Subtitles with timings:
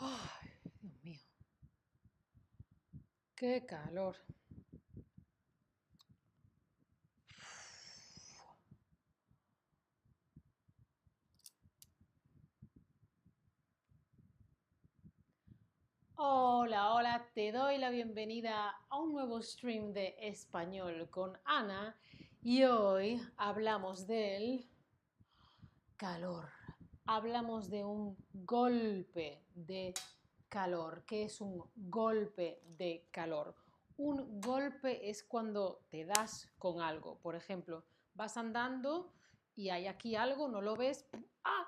[0.00, 0.50] Ay,
[0.80, 1.20] Dios mío.
[3.34, 4.16] Qué calor.
[16.20, 21.96] Hola, hola, te doy la bienvenida a un nuevo stream de español con Ana
[22.42, 24.68] y hoy hablamos del
[25.96, 26.48] calor.
[27.10, 29.94] Hablamos de un golpe de
[30.50, 31.04] calor.
[31.06, 33.56] ¿Qué es un golpe de calor?
[33.96, 37.18] Un golpe es cuando te das con algo.
[37.20, 39.14] Por ejemplo, vas andando
[39.56, 41.06] y hay aquí algo, no lo ves.
[41.44, 41.66] ¡Ah!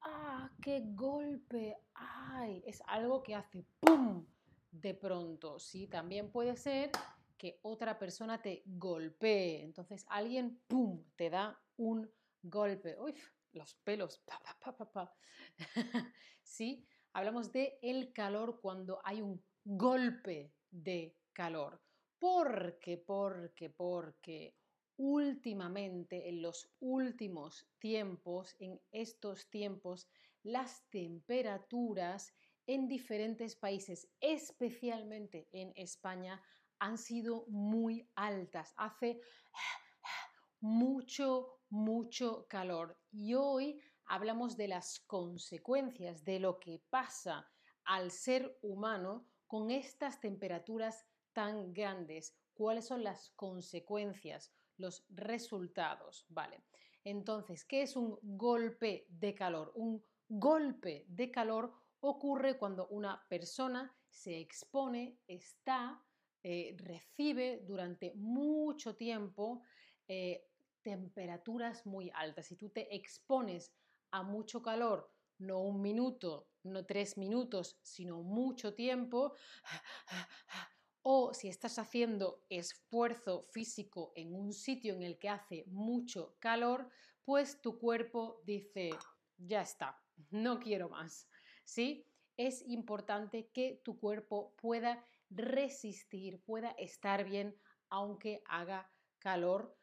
[0.00, 0.50] ¡Ah!
[0.60, 1.76] ¡Qué golpe!
[1.94, 2.64] ¡Ay!
[2.66, 4.26] Es algo que hace ¡pum!
[4.72, 5.60] de pronto.
[5.60, 6.90] Sí, también puede ser
[7.38, 9.62] que otra persona te golpee.
[9.62, 11.00] Entonces alguien ¡pum!
[11.14, 12.10] te da un
[12.42, 12.96] golpe.
[12.98, 13.14] Uy,
[13.54, 14.18] los pelos.
[14.18, 14.40] Pa,
[14.72, 15.16] pa, pa,
[16.42, 16.86] ¿Sí?
[17.12, 21.80] Hablamos de el calor cuando hay un golpe de calor.
[22.18, 24.56] Porque, porque, porque
[24.96, 30.08] últimamente, en los últimos tiempos, en estos tiempos,
[30.42, 32.32] las temperaturas
[32.66, 36.42] en diferentes países, especialmente en España,
[36.78, 38.74] han sido muy altas.
[38.76, 39.20] Hace
[40.60, 42.96] mucho, mucho calor.
[43.10, 47.50] Y hoy hablamos de las consecuencias de lo que pasa
[47.84, 52.38] al ser humano con estas temperaturas tan grandes.
[52.54, 56.24] ¿Cuáles son las consecuencias, los resultados?
[56.28, 56.62] Vale.
[57.02, 59.72] Entonces, ¿qué es un golpe de calor?
[59.74, 66.00] Un golpe de calor ocurre cuando una persona se expone, está,
[66.44, 69.62] eh, recibe durante mucho tiempo
[70.06, 70.46] eh,
[70.84, 72.46] temperaturas muy altas.
[72.46, 73.74] Si tú te expones
[74.12, 79.34] a mucho calor, no un minuto, no tres minutos, sino mucho tiempo,
[81.02, 86.88] o si estás haciendo esfuerzo físico en un sitio en el que hace mucho calor,
[87.24, 88.90] pues tu cuerpo dice,
[89.36, 90.00] ya está,
[90.30, 91.28] no quiero más.
[91.64, 92.06] ¿Sí?
[92.36, 97.56] Es importante que tu cuerpo pueda resistir, pueda estar bien
[97.88, 99.76] aunque haga calor,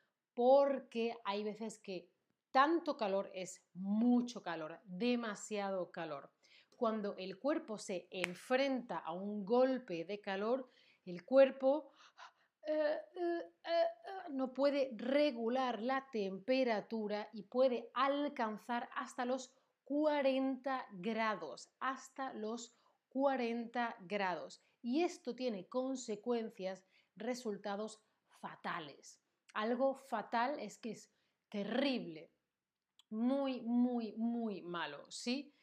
[0.44, 2.10] porque hay veces que
[2.50, 6.32] tanto calor es mucho calor, demasiado calor.
[6.76, 10.68] Cuando el cuerpo se enfrenta a un golpe de calor,
[11.06, 11.92] el cuerpo
[12.66, 13.84] eh, eh, eh,
[14.32, 19.54] no puede regular la temperatura y puede alcanzar hasta los
[19.84, 22.76] 40 grados, hasta los
[23.10, 24.64] 40 grados.
[24.82, 26.84] Y esto tiene consecuencias,
[27.16, 28.02] resultados
[28.40, 29.21] fatales.
[29.54, 31.12] Algo fatal es que es
[31.50, 32.32] terrible,
[33.10, 35.54] muy, muy, muy malo, ¿sí?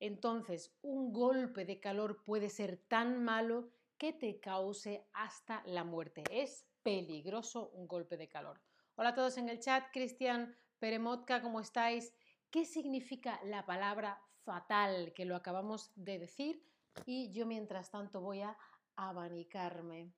[0.00, 6.22] Entonces, un golpe de calor puede ser tan malo que te cause hasta la muerte.
[6.30, 8.60] Es peligroso un golpe de calor.
[8.94, 12.14] Hola a todos en el chat, Cristian Peremotka, ¿cómo estáis?
[12.50, 15.12] ¿Qué significa la palabra fatal?
[15.14, 16.64] Que lo acabamos de decir
[17.06, 18.56] y yo mientras tanto voy a
[18.96, 20.12] abanicarme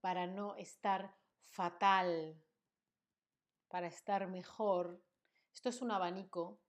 [0.00, 1.14] para no estar
[1.44, 2.40] fatal,
[3.70, 5.02] para estar mejor
[5.52, 6.60] esto es un abanico,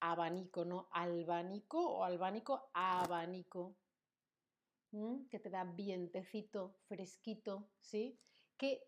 [0.00, 3.76] abanico, no albanico o albánico, abanico,
[5.30, 8.18] que te da vientecito, fresquito, ¿sí?
[8.56, 8.82] Que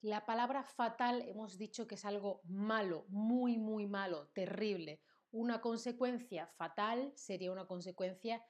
[0.00, 5.02] la palabra fatal hemos dicho que es algo malo, muy, muy malo, terrible.
[5.30, 8.44] Una consecuencia fatal sería una consecuencia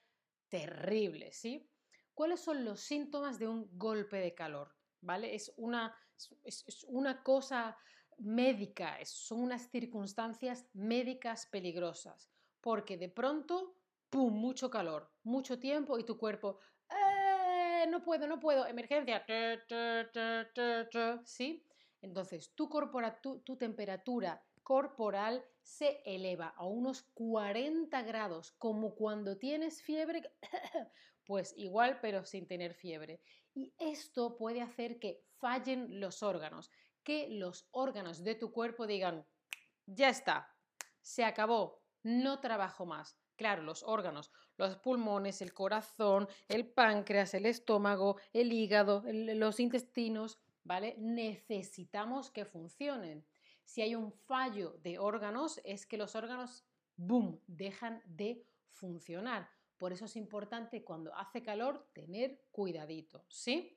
[0.48, 1.69] terrible, ¿sí?
[2.14, 4.74] ¿Cuáles son los síntomas de un golpe de calor?
[5.00, 5.34] ¿Vale?
[5.34, 5.94] Es una,
[6.44, 7.76] es una cosa
[8.19, 12.30] médica, son unas circunstancias médicas peligrosas,
[12.60, 13.76] porque de pronto,
[14.10, 16.58] ¡pum!, mucho calor, mucho tiempo y tu cuerpo,
[16.91, 17.86] ¡eh!
[17.88, 19.24] No puedo, no puedo, emergencia,
[21.24, 21.66] ¿sí?
[22.00, 22.69] Entonces, tu,
[23.22, 30.22] tu, tu temperatura corporal se eleva a unos 40 grados, como cuando tienes fiebre,
[31.24, 33.21] pues igual, pero sin tener fiebre.
[33.54, 36.71] Y esto puede hacer que fallen los órganos
[37.04, 39.27] que los órganos de tu cuerpo digan,
[39.86, 40.56] ya está,
[41.01, 43.16] se acabó, no trabajo más.
[43.36, 50.39] Claro, los órganos, los pulmones, el corazón, el páncreas, el estómago, el hígado, los intestinos,
[50.62, 50.95] ¿vale?
[50.98, 53.27] Necesitamos que funcionen.
[53.65, 56.65] Si hay un fallo de órganos, es que los órganos,
[56.97, 59.51] ¡boom!, dejan de funcionar.
[59.78, 63.77] Por eso es importante cuando hace calor tener cuidadito, ¿sí?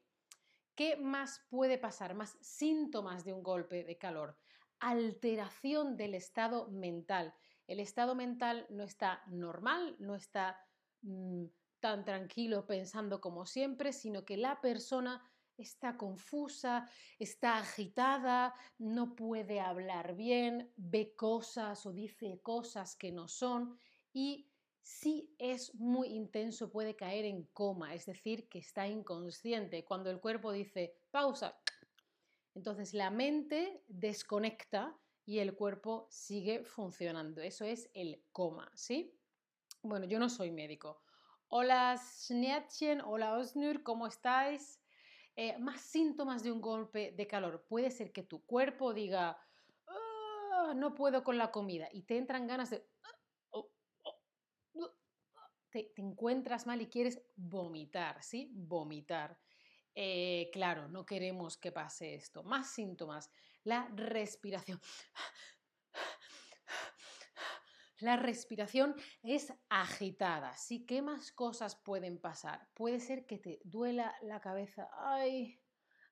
[0.78, 2.14] ¿Qué más puede pasar?
[2.14, 4.38] Más síntomas de un golpe de calor.
[4.80, 7.34] Alteración del estado mental.
[7.66, 10.64] El estado mental no está normal, no está
[11.02, 11.46] mm,
[11.80, 15.28] tan tranquilo pensando como siempre, sino que la persona
[15.58, 16.88] está confusa,
[17.18, 23.80] está agitada, no puede hablar bien, ve cosas o dice cosas que no son
[24.14, 24.48] y
[24.88, 29.84] si es muy intenso puede caer en coma, es decir, que está inconsciente.
[29.84, 31.60] Cuando el cuerpo dice pausa,
[32.56, 37.42] entonces la mente desconecta y el cuerpo sigue funcionando.
[37.42, 39.14] Eso es el coma, ¿sí?
[39.82, 41.02] Bueno, yo no soy médico.
[41.50, 44.82] Hola Schneatchen, hola Osnur, ¿cómo estáis?
[45.36, 47.66] Eh, más síntomas de un golpe de calor.
[47.68, 49.38] Puede ser que tu cuerpo diga,
[49.88, 52.88] ah, no puedo con la comida y te entran ganas de...
[55.68, 58.50] Oh, oh, te, encuentras mal y quieres vomitar, ¿sí?
[58.54, 59.38] Vomitar.
[59.94, 62.44] Eh, claro, no queremos que pase esto.
[62.44, 63.32] Más síntomas.
[63.64, 64.80] La respiración.
[68.00, 70.56] La respiración es agitada.
[70.56, 70.86] ¿sí?
[70.86, 72.70] ¿Qué más cosas pueden pasar?
[72.76, 74.88] Puede ser que te duela la cabeza.
[74.94, 75.60] ¡Ay!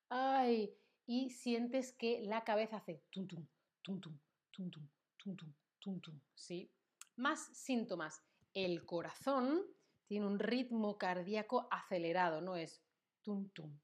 [0.09, 0.75] ¡Ay!
[1.05, 3.45] Y sientes que la cabeza hace tum tum,
[3.83, 4.19] tum tum,
[4.51, 6.19] tum tum, tum tum, tum tum.
[6.33, 6.71] ¿sí?
[7.17, 8.23] Más síntomas.
[8.55, 9.61] El corazón
[10.05, 12.81] tiene un ritmo cardíaco acelerado, no es
[13.21, 13.77] tum tum,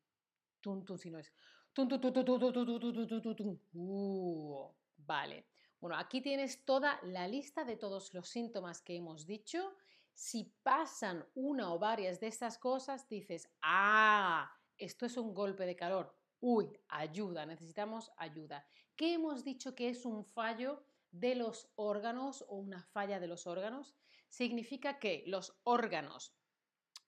[0.61, 1.33] tum tum, sino es
[1.73, 3.59] tum tum tum tum tum tum tum tum tum tum.
[3.73, 5.45] Uh, vale.
[5.81, 9.75] Bueno, aquí tienes toda la lista de todos los síntomas que hemos dicho.
[10.13, 15.75] Si pasan una o varias de estas cosas, dices, ah, esto es un golpe de
[15.75, 16.15] calor.
[16.39, 18.65] Uy, ayuda, necesitamos ayuda.
[18.95, 23.47] ¿Qué hemos dicho que es un fallo de los órganos o una falla de los
[23.47, 23.97] órganos?
[24.31, 26.33] Significa que los órganos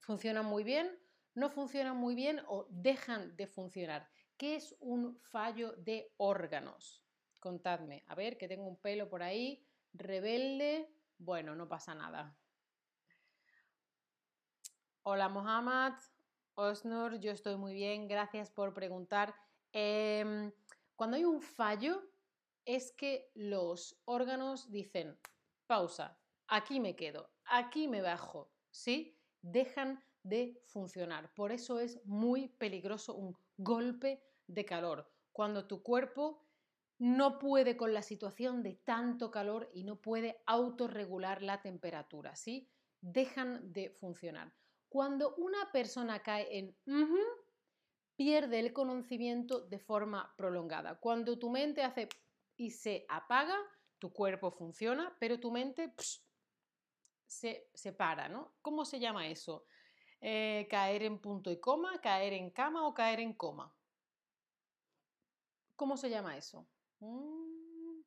[0.01, 0.99] funcionan muy bien,
[1.33, 4.09] no funcionan muy bien o dejan de funcionar.
[4.35, 7.01] ¿Qué es un fallo de órganos?
[7.39, 12.37] Contadme, a ver, que tengo un pelo por ahí, rebelde, bueno, no pasa nada.
[15.03, 15.93] Hola Mohamed,
[16.55, 19.33] Osnur, yo estoy muy bien, gracias por preguntar.
[19.71, 20.51] Em,
[20.97, 22.03] cuando hay un fallo,
[22.65, 25.17] es que los órganos dicen,
[25.67, 26.19] pausa,
[26.53, 29.17] aquí me quedo, aquí me bajo, ¿sí?
[29.41, 31.33] Dejan de funcionar.
[31.33, 35.11] Por eso es muy peligroso un golpe de calor.
[35.31, 36.45] Cuando tu cuerpo
[36.99, 42.69] no puede con la situación de tanto calor y no puede autorregular la temperatura, ¿sí?
[43.01, 44.53] Dejan de funcionar.
[44.89, 46.77] Cuando una persona cae en
[48.15, 50.99] pierde el conocimiento de forma prolongada.
[50.99, 52.07] Cuando tu mente hace
[52.55, 53.57] y se apaga,
[53.97, 55.93] tu cuerpo funciona, pero tu mente
[57.33, 58.53] se, para, ¿no?
[58.61, 59.65] ¿Cómo se llama eso?
[60.21, 63.75] Eh, caer en punto y coma, caer en cama o caer en coma.
[65.75, 66.67] ¿Cómo se llama eso?
[66.99, 68.01] Mm.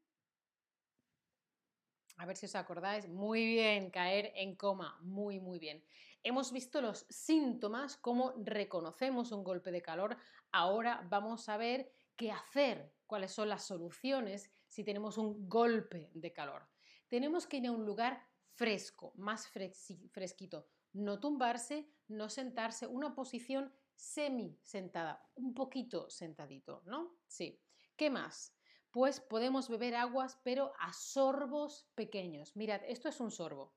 [2.18, 3.06] A ver si os acordáis.
[3.08, 4.98] Muy bien, caer en coma.
[5.02, 5.84] Muy, muy bien.
[6.22, 10.16] Hemos visto los síntomas, cómo reconocemos un golpe de calor.
[10.52, 16.32] Ahora vamos a ver qué hacer, cuáles son las soluciones si tenemos un golpe de
[16.32, 16.66] calor.
[17.08, 20.66] Tenemos que ir a un lugar fresco, más fresquito.
[20.92, 27.16] No tumbarse, no sentarse, una posición semi sentada, un poquito sentadito, ¿no?
[27.26, 27.60] Sí.
[27.96, 28.56] ¿Qué más?
[28.96, 32.56] pues podemos beber aguas, pero a sorbos pequeños.
[32.56, 33.74] Mirad, esto es un sorbo.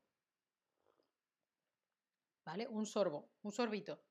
[2.46, 2.70] ¿Vale?
[2.70, 4.02] Un sorbo, un sorbito.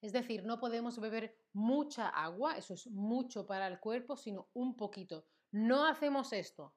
[0.00, 4.76] Es decir, no podemos beber mucha agua, eso es mucho para el cuerpo, sino un
[4.76, 5.26] poquito.
[5.50, 6.72] No hacemos esto.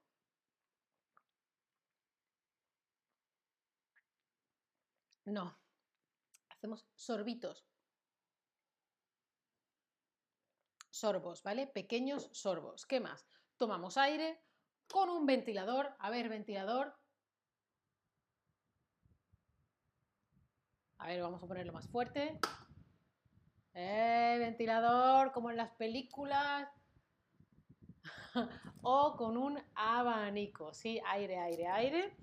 [5.32, 5.58] No,
[6.50, 7.70] hacemos sorbitos.
[11.00, 11.68] sorbos, ¿vale?
[11.68, 12.86] Pequeños sorbos.
[12.86, 13.26] ¿Qué más?
[13.58, 14.42] Tomamos aire
[14.92, 15.96] con un ventilador.
[16.00, 16.94] A ver, ventilador.
[20.98, 22.38] A ver, vamos a ponerlo más fuerte.
[23.74, 26.68] Eh, ventilador, como en las películas.
[28.82, 31.02] o con un abanico, ¿sí?
[31.06, 32.18] Aire, aire, aire.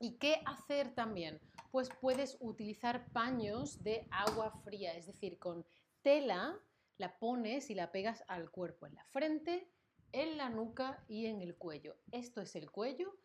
[0.00, 1.40] ¿Y qué hacer también?
[1.76, 5.62] Pues puedes utilizar paños de agua fría, es decir, con
[6.00, 6.58] tela
[6.96, 9.70] la pones y la pegas al cuerpo, en la frente,
[10.10, 11.98] en la nuca y en el cuello.
[12.10, 13.18] Esto es el cuello,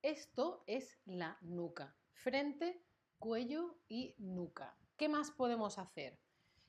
[0.00, 1.94] esto es la nuca.
[2.14, 2.82] Frente,
[3.18, 4.74] cuello y nuca.
[4.96, 6.18] ¿Qué más podemos hacer?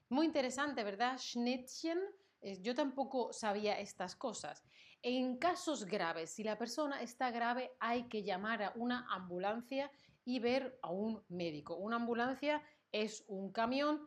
[0.10, 1.17] Muy interesante, ¿verdad?
[1.17, 2.01] Schnittchen.
[2.60, 4.62] Yo tampoco sabía estas cosas.
[5.01, 9.89] En casos graves, si la persona está grave, hay que llamar a una ambulancia
[10.29, 11.75] y ver a un médico.
[11.75, 14.03] Una ambulancia es un camión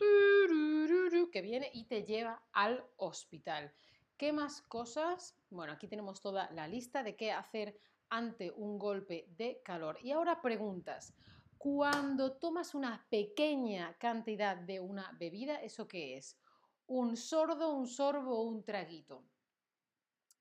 [1.33, 3.75] que viene y te lleva al hospital.
[4.17, 5.37] ¿Qué más cosas?
[5.51, 7.77] Bueno, aquí tenemos toda la lista de qué hacer
[8.09, 9.99] ante un golpe de calor.
[10.01, 11.13] Y ahora preguntas.
[11.59, 16.39] Cuando tomas una pequeña cantidad de una bebida, ¿eso qué es?
[16.87, 19.25] Un sordo, un sorbo o un traguito.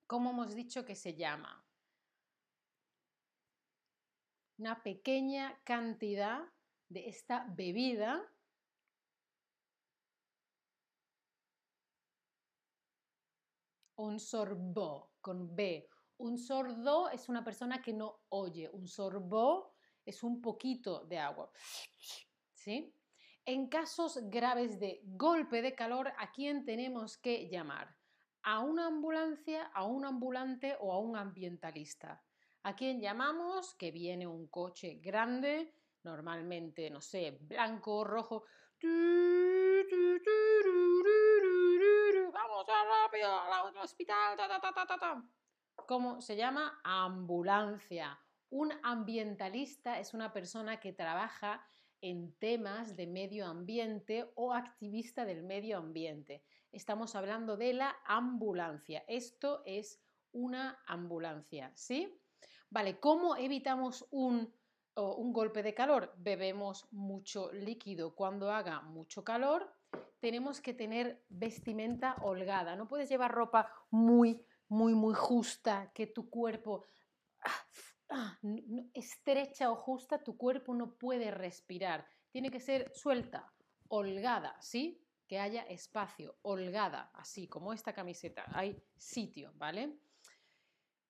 [0.06, 1.66] ¿Cómo hemos dicho que se llama?
[4.58, 6.42] Una pequeña cantidad
[6.88, 8.22] de esta bebida
[13.96, 15.88] un sorbo con B.
[16.18, 18.68] Un sordo es una persona que no oye.
[18.72, 21.50] Un sorbo es un poquito de agua.
[22.54, 22.94] ¿Sí?
[23.44, 27.96] En casos graves de golpe de calor, ¿a quién tenemos que llamar?
[28.42, 32.22] ¿A una ambulancia, a un ambulante o a un ambientalista?
[32.64, 33.74] ¿A quién llamamos?
[33.74, 38.44] Que viene un coche grande, normalmente, no sé, blanco, rojo.
[42.32, 44.38] Vamos rápido al hospital.
[45.74, 46.80] ¿Cómo se llama?
[46.84, 48.20] Ambulancia.
[48.50, 51.66] Un ambientalista es una persona que trabaja
[52.00, 56.44] en temas de medio ambiente o activista del medio ambiente.
[56.70, 59.04] Estamos hablando de la ambulancia.
[59.08, 60.00] Esto es
[60.30, 62.21] una ambulancia, ¿sí?
[62.72, 64.52] Vale, ¿cómo evitamos un,
[64.96, 66.14] un golpe de calor?
[66.16, 69.70] Bebemos mucho líquido cuando haga mucho calor.
[70.20, 72.74] Tenemos que tener vestimenta holgada.
[72.76, 76.84] No puedes llevar ropa muy, muy, muy justa, que tu cuerpo
[78.14, 78.38] Ah,
[78.92, 82.06] estrecha o justa, tu cuerpo no puede respirar.
[82.30, 83.50] Tiene que ser suelta,
[83.88, 85.02] holgada, ¿sí?
[85.26, 88.44] Que haya espacio, holgada, así como esta camiseta.
[88.52, 89.98] Hay sitio, ¿vale?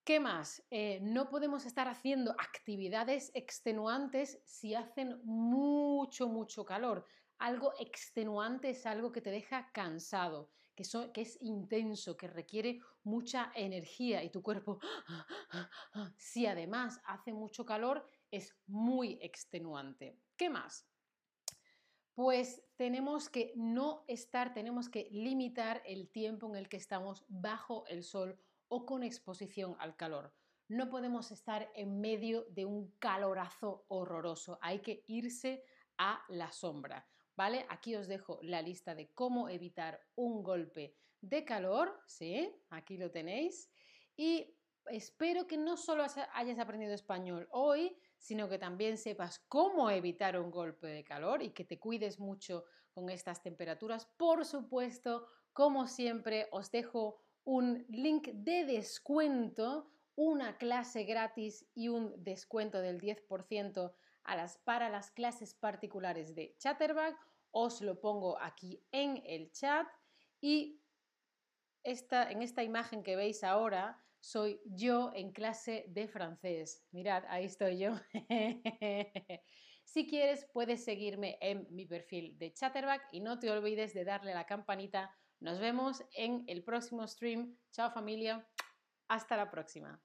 [0.05, 0.65] ¿Qué más?
[0.71, 7.07] Eh, no podemos estar haciendo actividades extenuantes si hacen mucho, mucho calor.
[7.39, 14.23] Algo extenuante es algo que te deja cansado que, es intenso, que requiere mucha energía
[14.23, 14.79] y tu cuerpo,
[16.17, 20.19] si además hace mucho calor, es muy extenuante.
[20.37, 20.87] ¿Qué más?
[22.15, 27.87] Pues tenemos que no estar, tenemos que limitar el tiempo en el que estamos bajo
[27.87, 28.39] el sol
[28.73, 30.33] o con exposición al calor.
[30.69, 35.63] No podemos estar en medio de un calorazo horroroso, hay que irse
[35.99, 37.07] a la sombra.
[37.37, 37.67] ¿vale?
[37.69, 42.55] Aquí os dejo la lista de cómo evitar un golpe de calor, ¿sí?
[42.71, 43.71] Aquí lo tenéis.
[44.17, 44.55] Y
[44.87, 50.51] espero que no solo hayas aprendido español hoy, sino que también sepas cómo evitar un
[50.51, 54.07] golpe de calor y que te cuides mucho con estas temperaturas.
[54.17, 62.13] Por supuesto, como siempre, os dejo un link de descuento, una clase gratis y un
[62.23, 63.93] descuento del 10%
[64.25, 67.17] a las, para las clases particulares de Chatterbug.
[67.51, 69.87] Os lo pongo aquí en el chat
[70.41, 70.81] y
[71.83, 76.87] esta, en esta imagen que veis ahora soy yo en clase de francés.
[76.93, 77.95] Mirad, ahí estoy yo.
[79.85, 84.33] si quieres, puedes seguirme en mi perfil de Chatterbug y no te olvides de darle
[84.33, 85.13] la campanita.
[85.43, 87.59] Nos vemos en el próximo stream.
[87.73, 88.47] Chao familia.
[89.09, 90.01] Hasta la próxima.